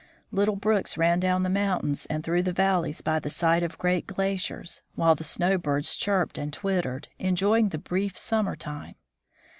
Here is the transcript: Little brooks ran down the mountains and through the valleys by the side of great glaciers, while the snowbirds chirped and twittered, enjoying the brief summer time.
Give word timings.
Little 0.31 0.55
brooks 0.55 0.97
ran 0.97 1.19
down 1.19 1.43
the 1.43 1.49
mountains 1.51 2.07
and 2.07 2.23
through 2.23 2.41
the 2.41 2.51
valleys 2.53 3.01
by 3.01 3.19
the 3.19 3.29
side 3.29 3.61
of 3.61 3.77
great 3.77 4.07
glaciers, 4.07 4.81
while 4.95 5.13
the 5.13 5.23
snowbirds 5.23 5.95
chirped 5.95 6.39
and 6.39 6.51
twittered, 6.51 7.09
enjoying 7.19 7.69
the 7.69 7.77
brief 7.77 8.17
summer 8.17 8.55
time. 8.55 8.95